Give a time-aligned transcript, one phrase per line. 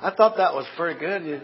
[0.00, 1.42] I thought that was pretty good.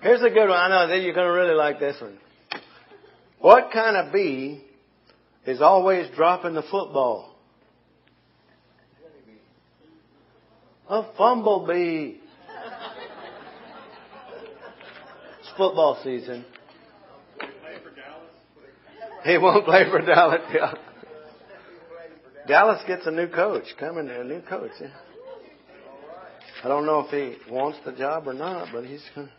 [0.00, 0.58] Here's a good one.
[0.58, 2.18] I know that you're going to really like this one.
[3.38, 4.64] What kind of bee
[5.46, 7.36] is always dropping the football?
[10.88, 12.16] A fumblebee.
[15.40, 16.44] It's football season.
[19.24, 20.40] He won't play for Dallas.
[20.54, 20.74] Yeah.
[22.48, 23.64] Dallas gets a new coach.
[23.78, 24.72] Coming, in, a new coach.
[24.80, 24.88] Yeah.
[26.64, 29.32] I don't know if he wants the job or not, but he's going to.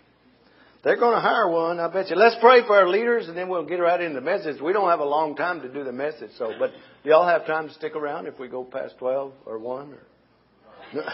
[0.84, 2.18] They're going to hire one, I bet you.
[2.18, 4.62] Let's pray for our leaders, and then we'll get right into the message.
[4.62, 6.72] We don't have a long time to do the message, so but
[7.04, 9.94] y'all have time to stick around if we go past twelve or one.
[9.94, 11.04] Or...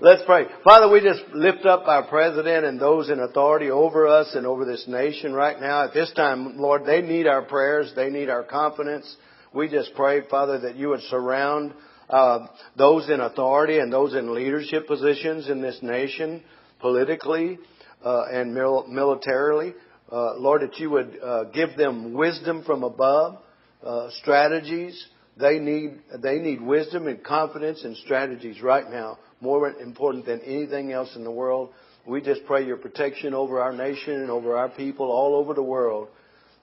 [0.00, 0.44] Let's pray.
[0.62, 4.64] Father, we just lift up our president and those in authority over us and over
[4.64, 5.84] this nation right now.
[5.84, 7.92] At this time, Lord, they need our prayers.
[7.96, 9.16] They need our confidence.
[9.52, 11.72] We just pray, Father, that you would surround
[12.10, 16.42] uh, those in authority and those in leadership positions in this nation,
[16.80, 17.58] politically
[18.04, 19.74] uh, and mil- militarily.
[20.10, 23.38] Uh, Lord, that you would uh, give them wisdom from above,
[23.84, 25.06] uh, strategies.
[25.38, 30.92] They need they need wisdom and confidence and strategies right now, more important than anything
[30.92, 31.70] else in the world.
[32.06, 35.62] We just pray your protection over our nation and over our people all over the
[35.62, 36.08] world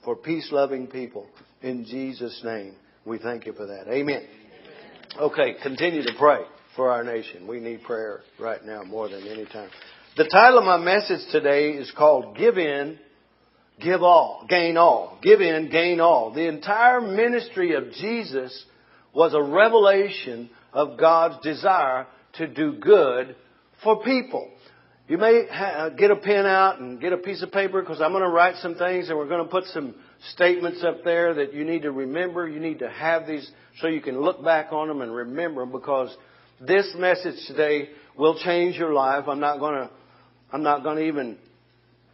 [0.04, 1.28] for peace loving people.
[1.62, 3.88] In Jesus' name, we thank you for that.
[3.88, 4.24] Amen.
[5.18, 6.40] Okay, continue to pray
[6.76, 7.48] for our nation.
[7.48, 9.70] We need prayer right now more than any time.
[10.18, 13.00] The title of my message today is called Give In,
[13.82, 15.18] Give All, Gain All.
[15.24, 16.34] Give In, Gain All.
[16.34, 18.66] The entire ministry of Jesus
[19.14, 23.38] was a revelation of God's desire to do good
[23.86, 24.52] for people.
[25.08, 28.12] You may ha- get a pen out and get a piece of paper because I'm
[28.12, 29.94] going to write some things and we're going to put some
[30.34, 32.48] statements up there that you need to remember.
[32.50, 35.72] You need to have these so you can look back on them and remember them
[35.72, 36.16] because
[36.60, 39.26] this message today will change your life.
[39.28, 39.92] I'm not going to,
[40.52, 41.38] I'm not going to even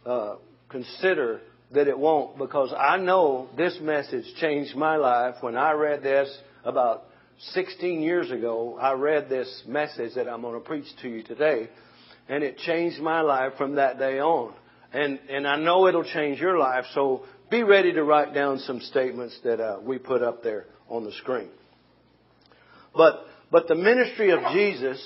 [0.04, 0.34] uh,
[0.68, 1.40] consider
[1.72, 6.28] that it won't because I know this message changed my life when I read this
[6.62, 7.04] about
[7.52, 8.76] 16 years ago.
[8.78, 11.70] I read this message that I'm going to preach to you today
[12.28, 14.54] and it changed my life from that day on.
[14.92, 18.80] And, and I know it'll change your life, so be ready to write down some
[18.80, 21.48] statements that uh, we put up there on the screen.
[22.94, 25.02] But, but the ministry of Jesus,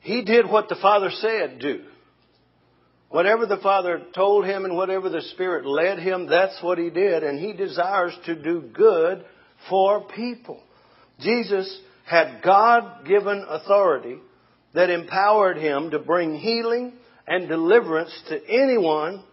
[0.00, 1.84] He did what the Father said do.
[3.08, 7.22] Whatever the Father told him and whatever the Spirit led him, that's what he did.
[7.22, 9.24] And he desires to do good
[9.70, 10.60] for people.
[11.20, 14.18] Jesus had God given authority
[14.76, 16.92] that empowered him to bring healing
[17.26, 19.24] and deliverance to anyone,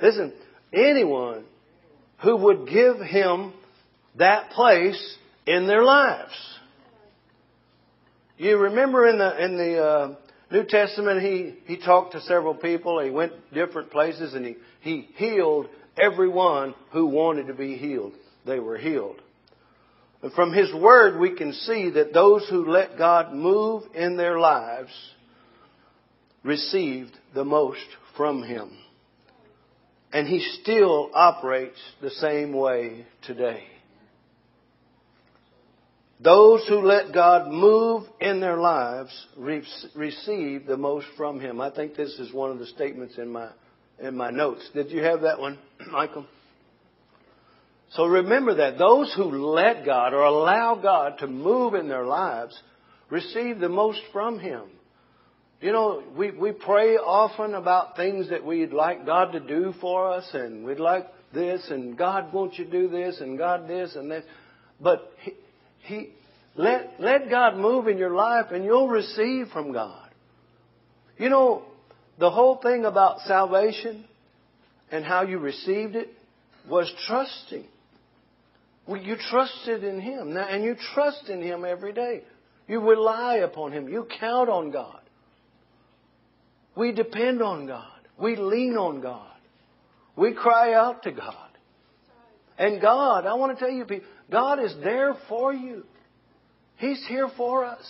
[0.00, 0.34] listen,
[0.70, 1.44] anyone
[2.22, 3.54] who would give him
[4.16, 5.16] that place
[5.46, 6.34] in their lives.
[8.36, 10.14] You remember in the in the uh,
[10.50, 13.02] New Testament, he he talked to several people.
[13.02, 18.12] He went different places and he he healed everyone who wanted to be healed.
[18.44, 19.22] They were healed.
[20.22, 24.38] And from his word, we can see that those who let God move in their
[24.38, 24.92] lives
[26.42, 28.70] received the most from him.
[30.12, 33.64] And he still operates the same way today.
[36.20, 39.62] Those who let God move in their lives re-
[39.94, 41.60] receive the most from Him.
[41.60, 43.50] I think this is one of the statements in my
[43.98, 44.68] in my notes.
[44.74, 45.58] Did you have that one,
[45.90, 46.26] Michael?
[47.96, 52.58] So remember that those who let God or allow God to move in their lives
[53.08, 54.64] receive the most from Him.
[55.62, 60.12] You know, we, we pray often about things that we'd like God to do for
[60.12, 64.10] us, and we'd like this, and God, won't you do this, and God this, and
[64.10, 64.24] this.
[64.78, 65.32] But He,
[65.80, 66.10] he
[66.54, 70.10] let, let God move in your life, and you'll receive from God.
[71.16, 71.62] You know,
[72.18, 74.04] the whole thing about salvation
[74.90, 76.10] and how you received it
[76.68, 77.64] was trusting.
[78.86, 82.22] Well, you trusted in Him, now, and you trust in Him every day.
[82.68, 83.88] You rely upon Him.
[83.88, 85.00] You count on God.
[86.76, 88.00] We depend on God.
[88.18, 89.32] We lean on God.
[90.14, 91.34] We cry out to God.
[92.58, 95.84] And God, I want to tell you people, God is there for you.
[96.76, 97.84] He's here for us.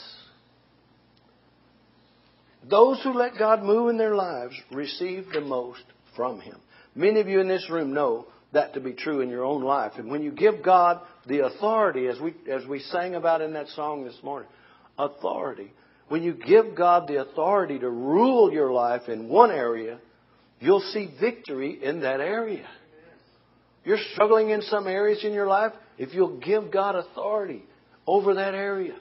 [2.68, 5.82] Those who let God move in their lives receive the most
[6.16, 6.58] from Him.
[6.94, 9.92] Many of you in this room know that to be true in your own life.
[9.96, 13.68] And when you give God the authority, as we, as we sang about in that
[13.68, 14.48] song this morning,
[14.98, 15.72] authority,
[16.08, 19.98] when you give God the authority to rule your life in one area,
[20.60, 22.66] you'll see victory in that area.
[23.84, 27.62] You're struggling in some areas in your life, if you'll give God authority
[28.06, 28.94] over that area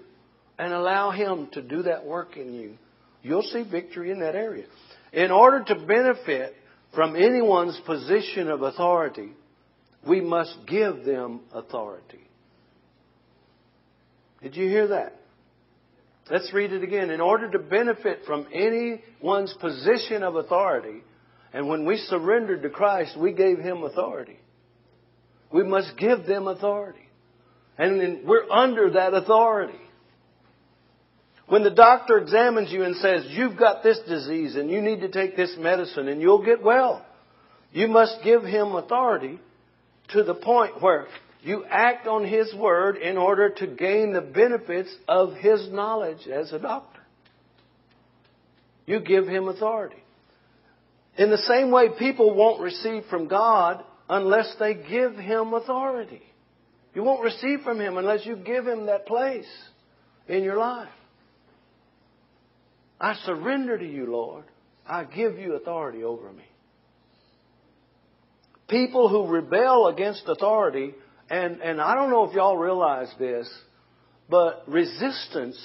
[0.58, 2.78] and allow Him to do that work in you,
[3.22, 4.66] you'll see victory in that area.
[5.12, 6.56] In order to benefit
[6.96, 9.32] from anyone's position of authority,
[10.08, 12.22] we must give them authority.
[14.42, 15.20] Did you hear that?
[16.30, 17.12] Let's read it again.
[17.12, 21.04] In order to benefit from anyone's position of authority,
[21.54, 24.40] and when we surrendered to Christ, we gave Him authority.
[25.52, 27.08] We must give them authority.
[27.78, 29.80] And we're under that authority.
[31.48, 35.10] When the doctor examines you and says, you've got this disease and you need to
[35.10, 37.06] take this medicine and you'll get well,
[37.72, 39.40] you must give him authority
[40.10, 41.08] to the point where
[41.44, 46.52] you act on his word in order to gain the benefits of his knowledge as
[46.52, 47.02] a doctor.
[48.88, 50.02] You give him authority.
[51.18, 56.22] In the same way, people won't receive from God unless they give him authority.
[56.96, 59.48] You won't receive from him unless you give him that place
[60.28, 60.90] in your life.
[63.00, 64.46] I surrender to you, Lord.
[64.88, 66.46] I give you authority over me.
[68.68, 70.94] People who rebel against authority,
[71.30, 73.52] and, and I don't know if y'all realize this,
[74.30, 75.60] but resistance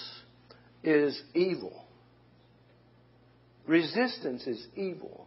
[0.83, 1.85] is evil.
[3.67, 5.27] Resistance is evil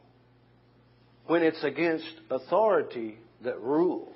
[1.25, 4.15] when it's against authority that rules.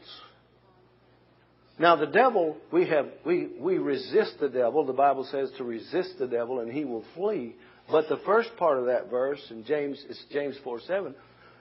[1.79, 4.85] Now the devil, we have, we, we resist the devil.
[4.85, 7.55] The Bible says to resist the devil and he will flee.
[7.89, 11.15] But the first part of that verse in James, it's James 4 7,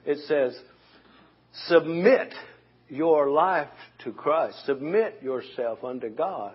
[0.05, 0.59] it says,
[1.69, 2.33] submit
[2.89, 3.69] your life
[4.05, 4.57] to Christ.
[4.67, 6.55] Submit yourself unto God.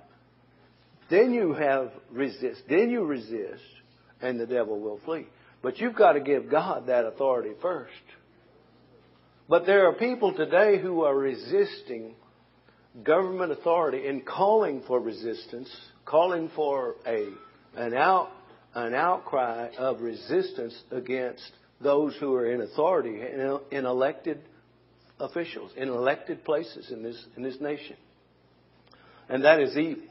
[1.10, 2.62] Then you have resist.
[2.70, 3.64] Then you resist
[4.22, 5.28] and the devil will flee.
[5.62, 7.92] But you've got to give God that authority first.
[9.50, 12.16] But there are people today who are resisting
[13.04, 15.70] government authority and calling for resistance,
[16.06, 17.28] calling for a
[17.76, 18.30] an out
[18.74, 21.52] an outcry of resistance against
[21.82, 24.40] those who are in authority in, in elected
[25.20, 27.96] officials in elected places in this in this nation.
[29.30, 30.04] And that is evil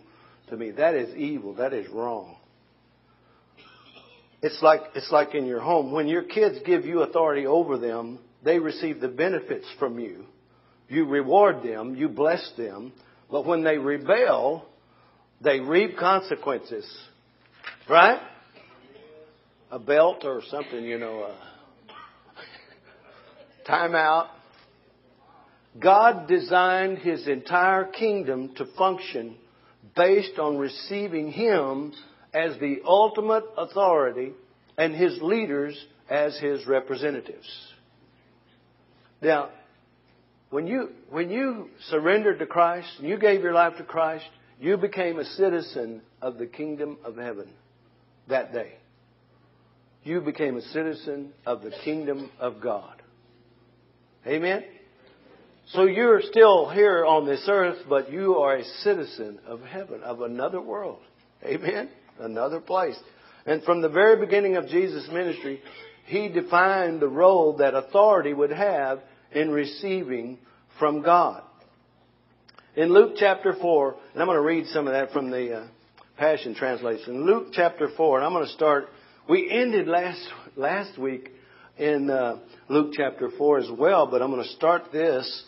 [0.48, 0.70] to me.
[0.72, 1.54] That is evil.
[1.54, 2.36] That is wrong.
[4.42, 8.18] It's like it's like in your home when your kids give you authority over them,
[8.44, 10.26] they receive the benefits from you
[10.90, 12.92] you reward them, you bless them,
[13.30, 14.66] but when they rebel,
[15.40, 16.84] they reap consequences.
[17.88, 18.20] Right?
[19.70, 21.36] A belt or something, you know, a
[23.66, 24.30] time out.
[25.78, 29.36] God designed His entire kingdom to function
[29.96, 31.92] based on receiving Him
[32.34, 34.32] as the ultimate authority
[34.76, 35.76] and His leaders
[36.08, 37.48] as His representatives.
[39.22, 39.50] Now,
[40.50, 44.24] when you, when you surrendered to Christ and you gave your life to Christ,
[44.58, 47.48] you became a citizen of the kingdom of heaven
[48.26, 48.79] that day.
[50.02, 53.02] You became a citizen of the kingdom of God.
[54.26, 54.64] Amen?
[55.68, 60.22] So you're still here on this earth, but you are a citizen of heaven, of
[60.22, 61.00] another world.
[61.44, 61.90] Amen?
[62.18, 62.96] Another place.
[63.46, 65.60] And from the very beginning of Jesus' ministry,
[66.06, 69.00] he defined the role that authority would have
[69.32, 70.38] in receiving
[70.78, 71.42] from God.
[72.76, 75.66] In Luke chapter 4, and I'm going to read some of that from the uh,
[76.16, 77.26] Passion Translation.
[77.26, 78.88] Luke chapter 4, and I'm going to start.
[79.30, 81.30] We ended last last week
[81.78, 85.44] in uh, Luke chapter 4 as well, but I'm going to start this.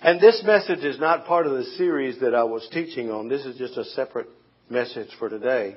[0.00, 3.26] And this message is not part of the series that I was teaching on.
[3.28, 4.28] This is just a separate
[4.70, 5.74] message for today.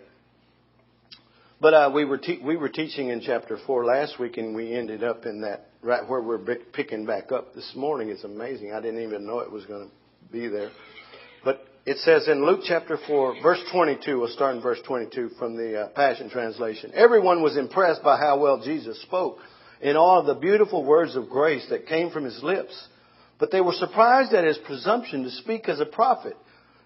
[1.59, 4.75] But uh, we were te- we were teaching in chapter four last week, and we
[4.75, 8.09] ended up in that right where we're picking back up this morning.
[8.09, 8.73] It's amazing.
[8.73, 10.69] I didn't even know it was going to be there.
[11.87, 14.19] It says in Luke chapter four, verse twenty-two.
[14.19, 16.91] We'll start in verse twenty-two from the uh, Passion Translation.
[16.93, 19.37] Everyone was impressed by how well Jesus spoke
[19.79, 22.77] in all of the beautiful words of grace that came from his lips.
[23.39, 26.35] But they were surprised at his presumption to speak as a prophet.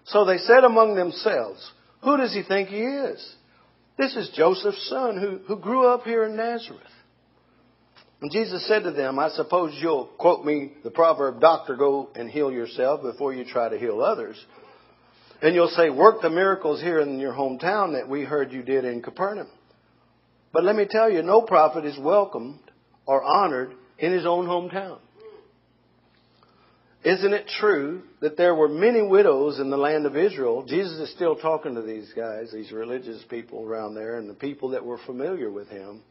[0.04, 1.68] So they said among themselves,
[2.04, 3.34] "Who does he think he is?"
[3.98, 6.80] This is Joseph's son who, who grew up here in Nazareth.
[8.20, 12.30] And Jesus said to them, I suppose you'll quote me the proverb, doctor, go and
[12.30, 14.36] heal yourself before you try to heal others.
[15.42, 18.84] And you'll say, work the miracles here in your hometown that we heard you did
[18.84, 19.48] in Capernaum.
[20.52, 22.60] But let me tell you, no prophet is welcomed
[23.06, 24.98] or honored in his own hometown.
[27.04, 30.64] Isn't it true that there were many widows in the land of Israel?
[30.64, 34.68] Jesus is still talking to these guys, these religious people around there, and the people
[34.70, 36.02] that were familiar with him.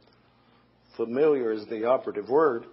[0.98, 2.66] Familiar is the operative word.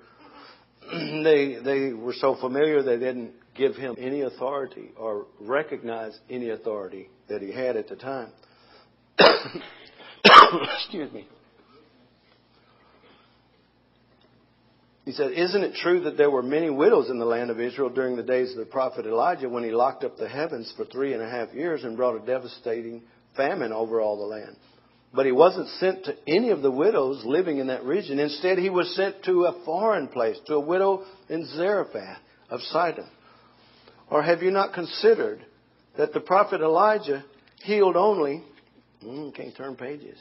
[1.25, 7.11] they they were so familiar they didn't give him any authority or recognize any authority
[7.28, 8.30] that he had at the time.
[10.78, 11.26] Excuse me.
[15.04, 17.88] He said, Isn't it true that there were many widows in the land of Israel
[17.88, 21.14] during the days of the prophet Elijah when he locked up the heavens for three
[21.14, 23.02] and a half years and brought a devastating
[23.35, 24.57] famine over all the land?
[25.12, 28.19] But he wasn't sent to any of the widows living in that region.
[28.19, 32.19] Instead, he was sent to a foreign place, to a widow in Zarephath
[32.50, 33.09] of Sidon.
[34.11, 35.45] Or have you not considered
[35.97, 37.25] that the prophet Elijah
[37.62, 38.45] healed only,
[39.03, 40.19] mm, can't turn pages,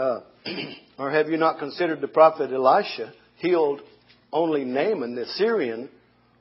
[0.00, 0.20] Uh,
[0.98, 3.82] or have you not considered the prophet Elisha healed
[4.32, 5.90] only Naaman the Syrian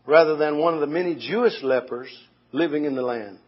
[0.05, 2.07] rather than one of the many Jewish lepers
[2.51, 3.39] living in the land?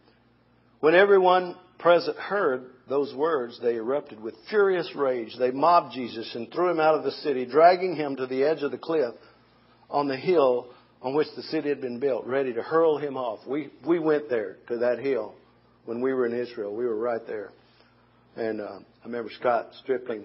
[0.80, 5.36] When everyone present heard those words, they erupted with furious rage.
[5.38, 8.62] They mobbed Jesus and threw him out of the city, dragging him to the edge
[8.62, 9.14] of the cliff
[9.90, 10.68] on the hill
[11.02, 13.40] on which the city had been built, ready to hurl him off.
[13.46, 15.34] We, we went there to that hill
[15.84, 16.74] when we were in Israel.
[16.74, 17.50] We were right there.
[18.36, 20.24] And uh, I remember Scott Stripling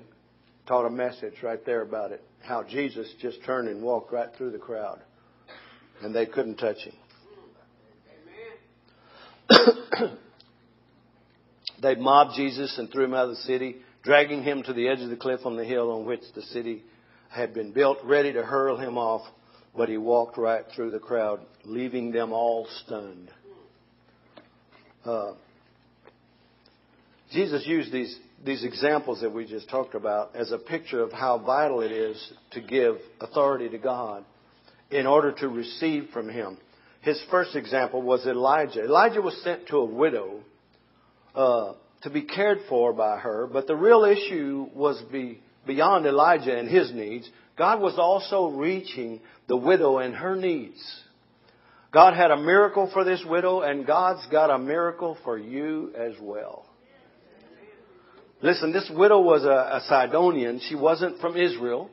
[0.68, 4.52] taught a message right there about it, how Jesus just turned and walked right through
[4.52, 5.00] the crowd,
[6.02, 6.94] and they couldn't touch him.
[11.88, 15.00] They mobbed Jesus and threw him out of the city, dragging him to the edge
[15.00, 16.84] of the cliff on the hill on which the city
[17.30, 19.26] had been built, ready to hurl him off,
[19.76, 23.32] but he walked right through the crowd, leaving them all stunned.
[25.06, 25.34] Uh,
[27.32, 31.38] Jesus used these, these examples that we just talked about as a picture of how
[31.38, 34.26] vital it is to give authority to God
[34.92, 36.58] in order to receive from Him.
[37.00, 38.84] His first example was Elijah.
[38.84, 40.42] Elijah was sent to a widow
[41.38, 46.58] uh, to be cared for by her, but the real issue was be, beyond Elijah
[46.58, 47.30] and his needs.
[47.58, 50.80] God was also reaching the widow and her needs.
[51.94, 56.14] God had a miracle for this widow, and God's got a miracle for you as
[56.22, 56.66] well.
[58.42, 60.60] Listen, this widow was a, a Sidonian.
[60.68, 61.90] She wasn't from Israel.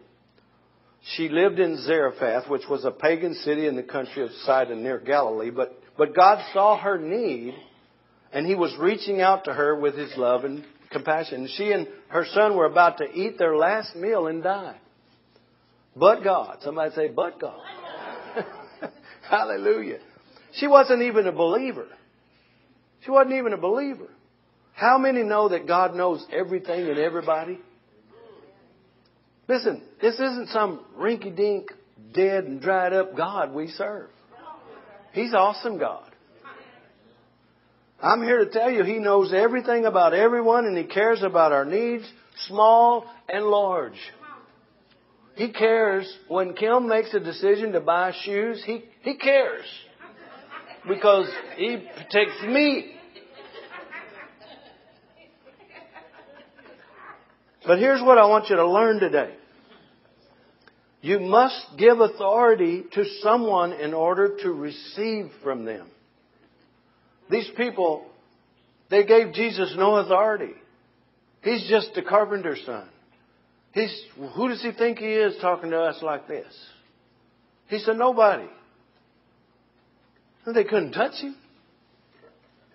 [1.17, 4.99] She lived in Zarephath, which was a pagan city in the country of Sidon near
[4.99, 5.51] Galilee.
[5.51, 7.55] But, but God saw her need,
[8.35, 11.49] and He was reaching out to her with His love and compassion.
[11.57, 14.77] She and her son were about to eat their last meal and die.
[15.97, 16.59] But God.
[16.63, 17.61] Somebody say, but God.
[19.31, 20.01] Hallelujah.
[20.55, 21.87] She wasn't even a believer.
[23.05, 24.09] She wasn't even a believer.
[24.75, 27.61] How many know that God knows everything and everybody?
[29.49, 31.71] Listen, this isn't some rinky dink,
[32.13, 34.09] dead and dried up God we serve.
[35.13, 36.11] He's awesome God.
[38.05, 41.65] I'm here to tell you He knows everything about everyone and He cares about our
[41.65, 42.05] needs,
[42.47, 43.99] small and large.
[45.37, 49.65] He cares when Kim makes a decision to buy shoes, he, he cares.
[50.87, 52.95] Because he protects me
[57.67, 59.35] But here's what I want you to learn today.
[61.01, 65.89] You must give authority to someone in order to receive from them.
[67.31, 68.07] These people,
[68.91, 70.53] they gave Jesus no authority.
[71.43, 72.89] He's just a carpenter's son.
[73.73, 74.03] He's,
[74.35, 76.47] who does he think he is talking to us like this?
[77.67, 78.49] He's a nobody.
[80.47, 81.37] And they couldn't touch him.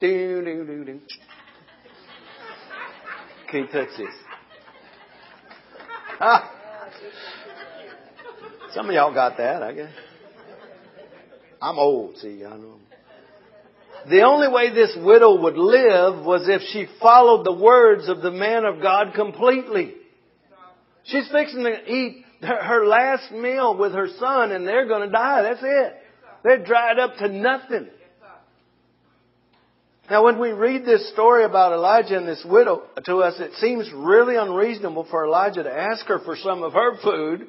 [0.02, 1.02] Ding, ding, ding, ding.
[3.52, 4.08] Can't touch this.
[6.20, 6.52] Ah.
[8.74, 9.92] Some of y'all got that, I guess.
[11.62, 12.80] I'm old, see, I know.
[14.08, 18.32] The only way this widow would live was if she followed the words of the
[18.32, 19.96] man of God completely.
[21.04, 25.42] She's fixing to eat her last meal with her son and they're going to die.
[25.44, 25.94] That's it.
[26.44, 27.88] They're dried up to nothing.
[30.10, 33.92] Now, when we read this story about Elijah and this widow to us, it seems
[33.94, 37.48] really unreasonable for Elijah to ask her for some of her food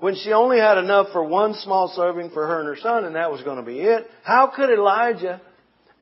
[0.00, 3.14] when she only had enough for one small serving for her and her son, and
[3.16, 4.06] that was going to be it.
[4.24, 5.40] How could Elijah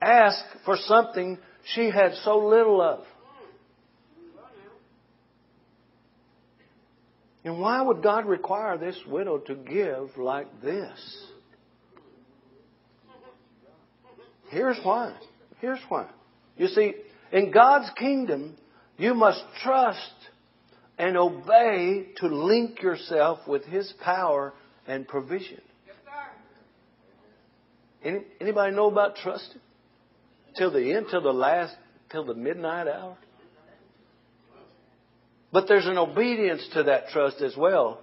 [0.00, 1.38] ask for something
[1.74, 3.04] she had so little of?
[7.44, 11.26] And why would God require this widow to give like this?
[14.50, 15.14] Here's why.
[15.60, 16.08] Here's why.
[16.56, 16.94] You see,
[17.32, 18.56] in God's kingdom,
[18.96, 20.12] you must trust
[20.98, 24.52] and obey to link yourself with His power
[24.86, 25.60] and provision.
[28.04, 29.60] Any, anybody know about trusting?
[30.56, 31.74] Till the end, till the last,
[32.10, 33.16] till the midnight hour?
[35.52, 38.00] But there's an obedience to that trust as well.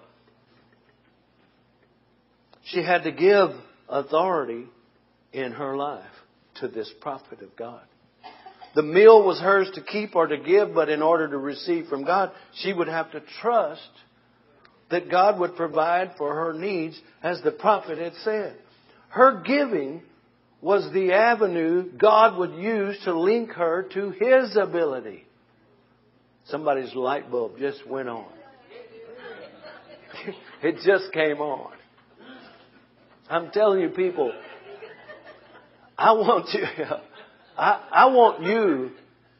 [2.65, 3.49] She had to give
[3.87, 4.65] authority
[5.31, 6.03] in her life
[6.55, 7.83] to this prophet of God.
[8.75, 12.03] The meal was hers to keep or to give, but in order to receive from
[12.03, 13.89] God, she would have to trust
[14.91, 18.57] that God would provide for her needs as the prophet had said.
[19.09, 20.03] Her giving
[20.61, 25.25] was the avenue God would use to link her to His ability.
[26.47, 28.27] Somebody's light bulb just went on.
[30.61, 31.71] it just came on.
[33.29, 34.31] I'm telling you, people,
[35.97, 36.65] I want you,
[37.57, 38.91] I, I want you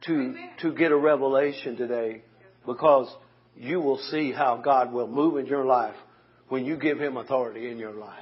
[0.05, 2.21] to, to get a revelation today
[2.65, 3.13] because
[3.57, 5.95] you will see how God will move in your life
[6.49, 8.19] when you give Him authority in your life.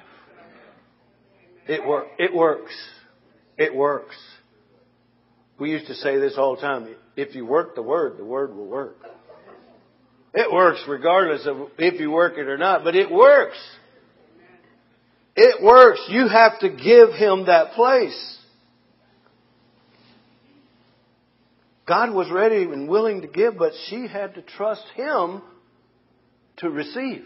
[1.67, 2.73] It, work, it works.
[3.57, 4.15] It works.
[5.59, 6.95] We used to say this all the time.
[7.15, 8.97] If you work the Word, the Word will work.
[10.33, 13.57] It works regardless of if you work it or not, but it works.
[15.35, 16.01] It works.
[16.09, 18.37] You have to give Him that place.
[21.85, 25.41] God was ready and willing to give, but she had to trust Him
[26.57, 27.25] to receive.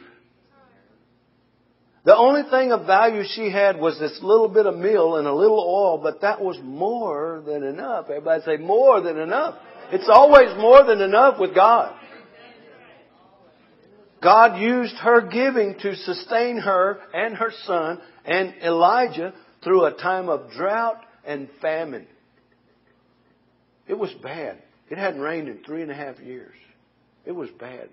[2.05, 5.33] The only thing of value she had was this little bit of meal and a
[5.33, 8.05] little oil, but that was more than enough.
[8.05, 9.55] Everybody say more than enough.
[9.91, 11.93] It's always more than enough with God.
[14.23, 19.33] God used her giving to sustain her and her son and Elijah
[19.63, 22.07] through a time of drought and famine.
[23.87, 24.61] It was bad.
[24.89, 26.55] It hadn't rained in three and a half years.
[27.25, 27.89] It was bad.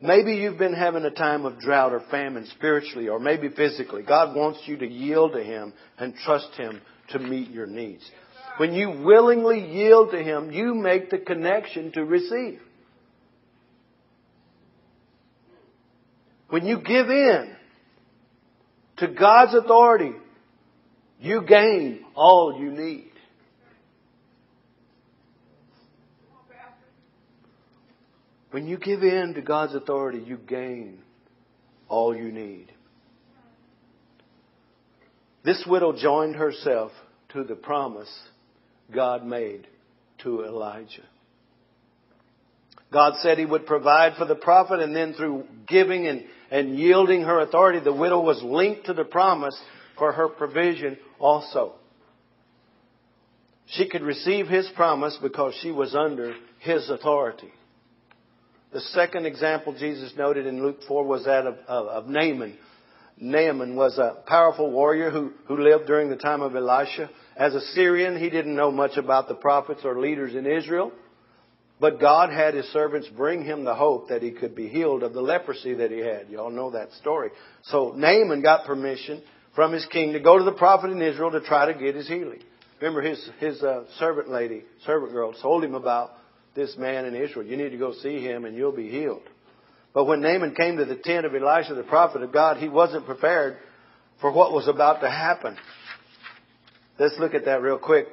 [0.00, 4.02] Maybe you've been having a time of drought or famine spiritually or maybe physically.
[4.02, 6.80] God wants you to yield to Him and trust Him
[7.10, 8.02] to meet your needs.
[8.58, 12.60] When you willingly yield to Him, you make the connection to receive.
[16.50, 17.56] When you give in
[18.98, 20.12] to God's authority,
[21.20, 23.10] you gain all you need.
[28.54, 31.00] When you give in to God's authority, you gain
[31.88, 32.70] all you need.
[35.44, 36.92] This widow joined herself
[37.30, 38.08] to the promise
[38.94, 39.66] God made
[40.22, 41.02] to Elijah.
[42.92, 47.22] God said he would provide for the prophet, and then through giving and, and yielding
[47.22, 49.60] her authority, the widow was linked to the promise
[49.98, 51.72] for her provision also.
[53.66, 57.50] She could receive his promise because she was under his authority.
[58.74, 62.58] The second example Jesus noted in Luke 4 was that of, of, of Naaman.
[63.16, 67.08] Naaman was a powerful warrior who, who lived during the time of Elisha.
[67.36, 70.90] As a Syrian, he didn't know much about the prophets or leaders in Israel.
[71.78, 75.12] But God had his servants bring him the hope that he could be healed of
[75.12, 76.26] the leprosy that he had.
[76.28, 77.30] You all know that story.
[77.62, 79.22] So Naaman got permission
[79.54, 82.08] from his king to go to the prophet in Israel to try to get his
[82.08, 82.42] healing.
[82.80, 86.10] Remember his, his uh, servant lady, servant girl, told him about
[86.54, 87.46] this man in Israel.
[87.46, 89.22] You need to go see him and you'll be healed.
[89.92, 93.06] But when Naaman came to the tent of Elisha, the prophet of God, he wasn't
[93.06, 93.56] prepared
[94.20, 95.56] for what was about to happen.
[96.98, 98.06] Let's look at that real quick.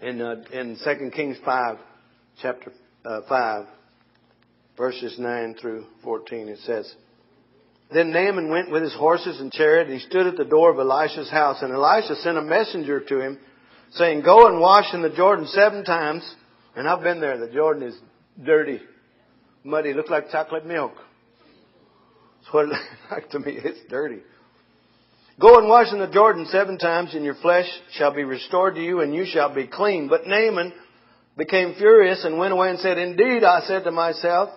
[0.00, 1.78] In, uh, in 2 Kings 5,
[2.40, 2.72] chapter
[3.04, 3.66] uh, 5,
[4.76, 6.92] verses 9 through 14, it says,
[7.92, 10.78] Then Naaman went with his horses and chariot, and he stood at the door of
[10.78, 11.62] Elisha's house.
[11.62, 13.38] And Elisha sent a messenger to him,
[13.92, 16.22] saying, Go and wash in the Jordan seven times,
[16.78, 17.36] and I've been there.
[17.38, 17.98] The Jordan is
[18.42, 18.80] dirty,
[19.64, 20.92] muddy, looks like chocolate milk.
[22.40, 23.58] That's what it looks like to me.
[23.62, 24.20] It's dirty.
[25.40, 28.80] Go and wash in the Jordan seven times, and your flesh shall be restored to
[28.80, 30.08] you, and you shall be clean.
[30.08, 30.72] But Naaman
[31.36, 34.50] became furious and went away and said, Indeed, I said to myself,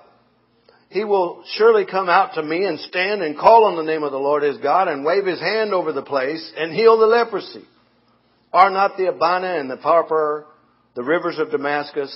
[0.90, 4.12] he will surely come out to me and stand and call on the name of
[4.12, 7.64] the Lord his God and wave his hand over the place and heal the leprosy.
[8.54, 10.46] Are not the Abana and the Pharpar
[10.96, 12.14] the rivers of Damascus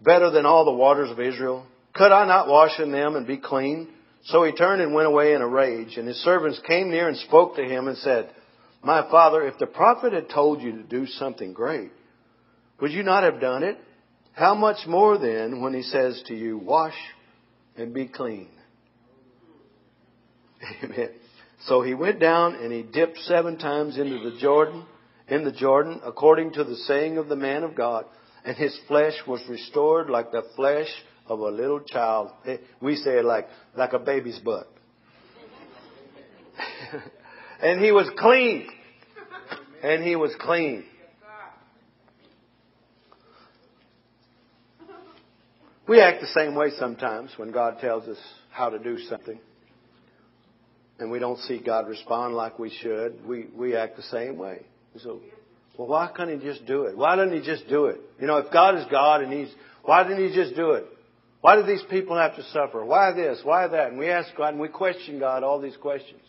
[0.00, 1.66] better than all the waters of Israel?
[1.94, 3.88] Could I not wash in them and be clean?
[4.24, 5.96] So he turned and went away in a rage.
[5.96, 8.30] And his servants came near and spoke to him and said,
[8.82, 11.90] My father, if the prophet had told you to do something great,
[12.80, 13.78] would you not have done it?
[14.32, 16.96] How much more then when he says to you, Wash
[17.76, 18.48] and be clean?
[20.82, 21.10] Amen.
[21.66, 24.84] So he went down and he dipped seven times into the Jordan
[25.32, 28.04] in the Jordan, according to the saying of the man of God,
[28.44, 30.90] and his flesh was restored like the flesh
[31.26, 32.30] of a little child.
[32.46, 34.70] Eh, we say it like, like a baby's butt.
[37.62, 38.68] and he was clean.
[39.82, 40.84] And he was clean.
[45.88, 48.18] We act the same way sometimes when God tells us
[48.50, 49.40] how to do something.
[50.98, 53.26] And we don't see God respond like we should.
[53.26, 54.66] We, we act the same way.
[54.98, 55.20] So,
[55.76, 56.96] well, why couldn't He just do it?
[56.96, 58.00] Why doesn't He just do it?
[58.20, 59.52] You know, if God is God and He's,
[59.84, 60.84] why didn't He just do it?
[61.40, 62.84] Why do these people have to suffer?
[62.84, 63.40] Why this?
[63.42, 63.88] Why that?
[63.88, 66.20] And we ask God and we question God all these questions.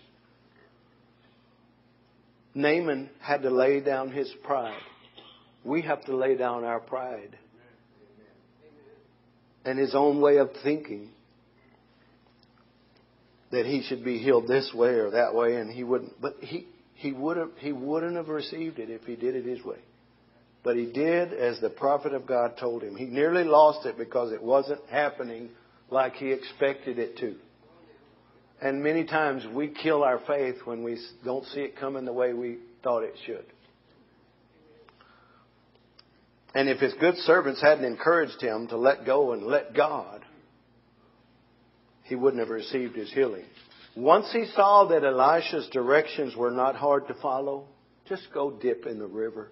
[2.55, 4.79] Naaman had to lay down his pride.
[5.63, 7.37] We have to lay down our pride
[9.65, 11.09] and his own way of thinking
[13.51, 16.19] that he should be healed this way or that way, and he wouldn't.
[16.19, 19.63] But he he would have he wouldn't have received it if he did it his
[19.63, 19.79] way.
[20.63, 22.95] But he did as the prophet of God told him.
[22.95, 25.49] He nearly lost it because it wasn't happening
[25.89, 27.35] like he expected it to.
[28.61, 32.31] And many times we kill our faith when we don't see it coming the way
[32.31, 33.45] we thought it should.
[36.55, 40.23] And if his good servants hadn't encouraged him to let go and let God,
[42.03, 43.45] he wouldn't have received his healing.
[43.95, 47.65] Once he saw that Elisha's directions were not hard to follow,
[48.07, 49.51] just go dip in the river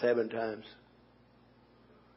[0.00, 0.64] seven times.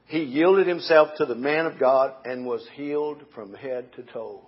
[0.08, 4.42] He yielded himself to the man of God and was healed from head to toe.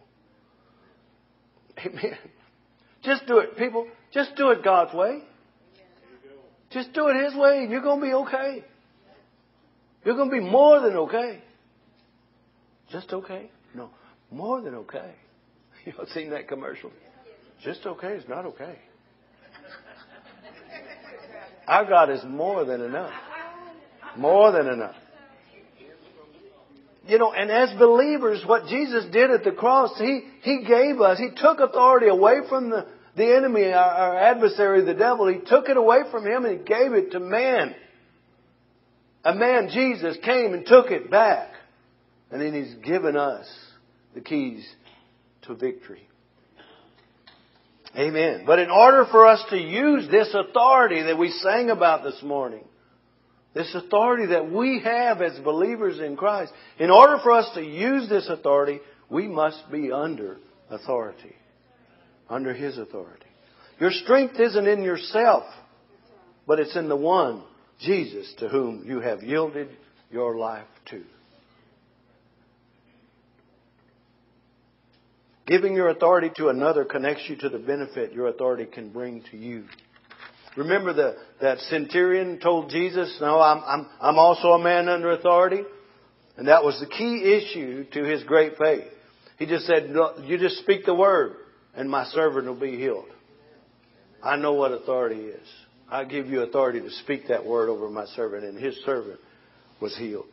[1.80, 2.18] Amen.
[3.04, 3.88] Just do it, people.
[4.14, 5.24] Just do it God's way.
[6.72, 8.64] Just do it His way and you're going to be okay.
[10.04, 11.42] You're going to be more than okay.
[12.92, 13.50] Just okay?
[13.76, 13.90] No,
[14.32, 15.14] more than okay.
[15.86, 16.92] You know, seen that commercial?
[17.64, 18.78] Just okay is not okay.
[21.68, 23.14] Our God is more than enough.
[24.18, 24.96] More than enough.
[27.06, 31.20] You know, and as believers, what Jesus did at the cross, He, He gave us,
[31.20, 35.28] He took authority away from the, the enemy, our, our adversary, the devil.
[35.28, 37.76] He took it away from Him and He gave it to man.
[39.26, 41.50] A man, Jesus, came and took it back.
[42.32, 43.48] And then He's given us
[44.16, 44.66] the keys
[45.44, 46.08] to victory.
[47.96, 48.44] Amen.
[48.46, 52.64] But in order for us to use this authority that we sang about this morning,
[53.54, 58.10] this authority that we have as believers in Christ, in order for us to use
[58.10, 58.80] this authority,
[59.10, 60.38] we must be under
[60.72, 61.36] authority.
[62.30, 63.28] Under His authority.
[63.80, 65.44] Your strength isn't in yourself,
[66.48, 67.44] but it's in the one
[67.80, 69.70] Jesus to whom you have yielded
[70.10, 71.04] your life to.
[75.46, 79.38] Giving your authority to another connects you to the benefit your authority can bring to
[79.38, 79.66] you.
[80.56, 85.62] Remember the, that centurion told Jesus, no, I'm, I'm, I'm also a man under authority?
[86.38, 88.86] And that was the key issue to his great faith.
[89.38, 91.36] He just said, no, you just speak the word
[91.76, 93.10] and my servant will be healed.
[94.24, 95.48] I know what authority is.
[95.90, 99.20] I give you authority to speak that word over my servant, and his servant
[99.82, 100.26] was healed.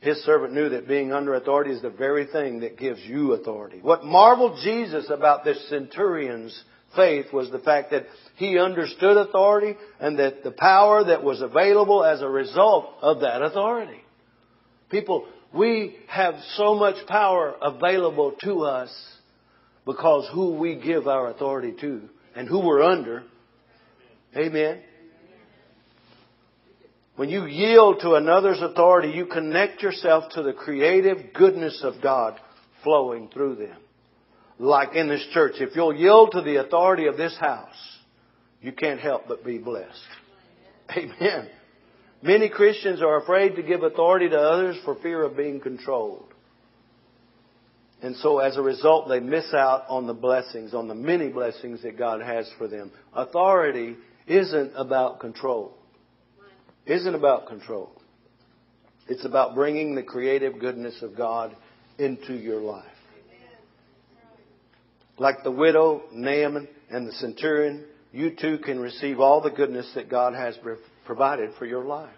[0.00, 3.80] His servant knew that being under authority is the very thing that gives you authority.
[3.82, 6.58] What marveled Jesus about this centurion's
[6.96, 12.02] faith was the fact that he understood authority and that the power that was available
[12.02, 14.00] as a result of that authority.
[14.90, 18.90] People, we have so much power available to us
[19.84, 22.02] because who we give our authority to
[22.34, 23.24] and who we're under.
[24.36, 24.80] Amen.
[27.16, 32.38] When you yield to another's authority, you connect yourself to the creative goodness of God
[32.82, 33.76] flowing through them.
[34.58, 37.98] Like in this church, if you'll yield to the authority of this house,
[38.60, 39.98] you can't help but be blessed.
[40.96, 41.48] Amen.
[42.22, 46.26] Many Christians are afraid to give authority to others for fear of being controlled.
[48.02, 51.82] And so as a result, they miss out on the blessings, on the many blessings
[51.82, 52.92] that God has for them.
[53.14, 53.96] Authority
[54.26, 55.74] isn't about control
[56.86, 57.90] isn't about control.
[59.08, 61.56] It's about bringing the creative goodness of God
[61.98, 62.84] into your life.
[65.18, 70.08] Like the widow, Naaman, and the centurion, you too can receive all the goodness that
[70.08, 70.56] God has
[71.04, 72.08] provided for your life.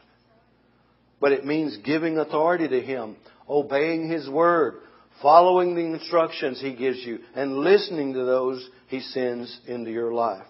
[1.21, 3.17] But it means giving authority to Him,
[3.49, 4.75] obeying His word,
[5.21, 10.47] following the instructions He gives you, and listening to those He sends into your life.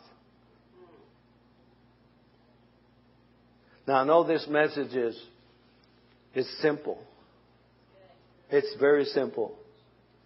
[3.87, 5.21] Now I know this message is,
[6.35, 6.99] is simple.
[8.51, 9.57] It's very simple.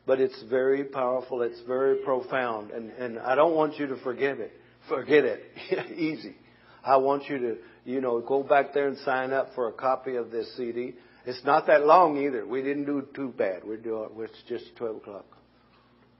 [0.07, 1.43] But it's very powerful.
[1.43, 2.71] It's very profound.
[2.71, 4.53] And, and I don't want you to forget it.
[4.89, 5.41] Forget it.
[5.97, 6.37] Easy.
[6.85, 10.15] I want you to, you know, go back there and sign up for a copy
[10.15, 10.95] of this CD.
[11.25, 12.47] It's not that long either.
[12.47, 13.63] We didn't do too bad.
[13.65, 15.27] We're doing, it's just 12 o'clock.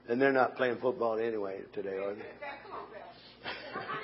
[0.09, 2.21] And they're not playing football anyway today, are they?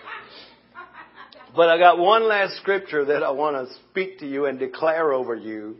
[1.55, 5.13] But I got one last scripture that I want to speak to you and declare
[5.13, 5.77] over you.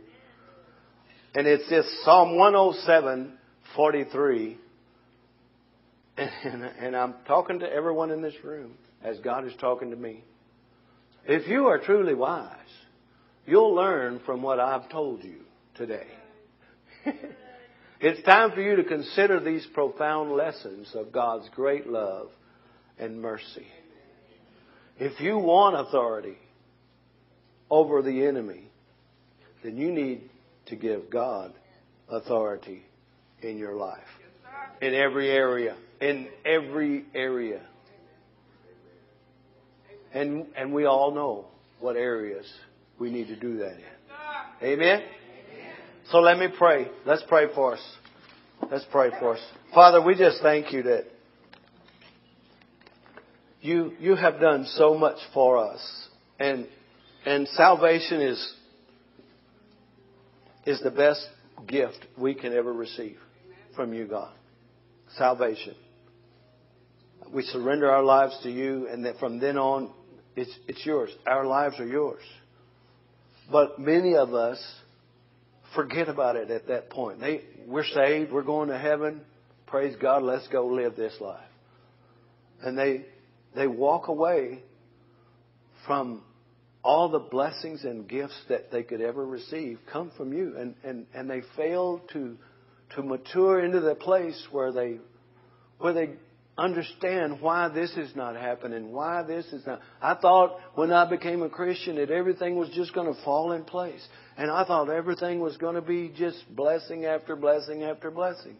[1.34, 3.36] And it's this Psalm 107,
[3.74, 4.58] 43.
[6.16, 9.96] And, and, and I'm talking to everyone in this room as God is talking to
[9.96, 10.22] me.
[11.26, 12.50] If you are truly wise,
[13.44, 15.40] you'll learn from what I've told you
[15.74, 16.06] today.
[18.00, 22.28] it's time for you to consider these profound lessons of God's great love
[22.96, 23.66] and mercy.
[24.98, 26.38] If you want authority
[27.70, 28.70] over the enemy,
[29.62, 30.30] then you need
[30.66, 31.52] to give God
[32.08, 32.82] authority
[33.42, 33.98] in your life.
[34.80, 35.76] In every area.
[36.00, 37.62] In every area.
[40.12, 41.46] And, and we all know
[41.80, 42.46] what areas
[42.98, 43.84] we need to do that in.
[44.62, 45.02] Amen?
[46.10, 46.88] So let me pray.
[47.04, 47.96] Let's pray for us.
[48.70, 49.40] Let's pray for us.
[49.74, 51.06] Father, we just thank you that
[53.64, 55.80] you, you have done so much for us.
[56.38, 56.68] And,
[57.24, 58.54] and salvation is,
[60.66, 61.26] is the best
[61.66, 63.16] gift we can ever receive
[63.74, 64.34] from you, God.
[65.16, 65.74] Salvation.
[67.32, 69.90] We surrender our lives to you, and that from then on,
[70.36, 71.10] it's, it's yours.
[71.26, 72.22] Our lives are yours.
[73.50, 74.62] But many of us
[75.74, 77.18] forget about it at that point.
[77.18, 79.22] They, we're saved, we're going to heaven.
[79.66, 81.40] Praise God, let's go live this life.
[82.62, 83.06] And they,
[83.54, 84.62] they walk away
[85.86, 86.22] from
[86.82, 90.54] all the blessings and gifts that they could ever receive come from you.
[90.58, 92.36] And, and, and they fail to,
[92.96, 94.98] to mature into the place where they,
[95.78, 96.10] where they
[96.56, 99.80] understand why this is not happening, why this is not.
[100.00, 103.64] I thought when I became a Christian that everything was just going to fall in
[103.64, 104.06] place.
[104.36, 108.56] And I thought everything was going to be just blessing after blessing after blessing.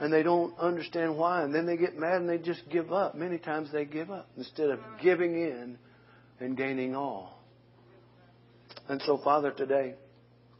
[0.00, 1.42] And they don't understand why.
[1.42, 3.14] And then they get mad and they just give up.
[3.14, 5.78] Many times they give up instead of giving in
[6.40, 7.38] and gaining all.
[8.88, 9.94] And so, Father, today,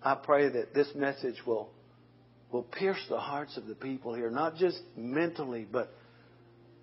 [0.02, 1.70] I pray that this message will,
[2.50, 5.92] will pierce the hearts of the people here, not just mentally, but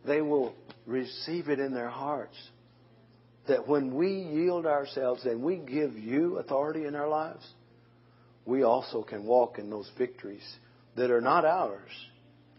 [0.05, 2.37] they will receive it in their hearts.
[3.47, 7.45] That when we yield ourselves and we give you authority in our lives,
[8.45, 10.43] we also can walk in those victories
[10.95, 11.91] that are not ours,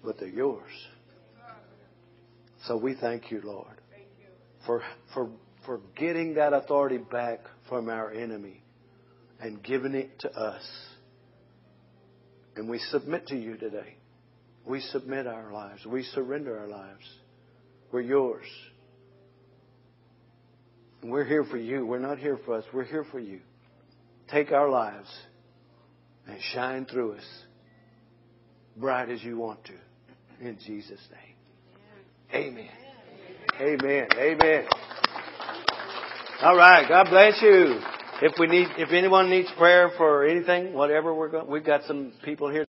[0.04, 0.70] but they're yours.
[2.66, 3.80] So we thank you, Lord,
[4.64, 4.82] for,
[5.14, 5.30] for,
[5.64, 8.62] for getting that authority back from our enemy
[9.40, 10.62] and giving it to us.
[12.56, 13.96] And we submit to you today.
[14.64, 15.84] We submit our lives.
[15.86, 17.04] We surrender our lives.
[17.92, 18.46] We're yours.
[21.02, 21.86] We're here for you.
[21.86, 22.64] We're not here for us.
[22.72, 23.40] We're here for you.
[24.28, 25.08] Take our lives
[26.26, 27.24] and shine through us
[28.76, 29.74] bright as you want to.
[30.40, 31.36] In Jesus' name.
[32.34, 32.68] Amen.
[33.60, 34.08] Amen.
[34.18, 34.66] Amen.
[36.42, 36.86] All right.
[36.88, 37.80] God bless you.
[38.22, 42.12] If we need, if anyone needs prayer for anything, whatever we're going, we've got some
[42.24, 42.64] people here.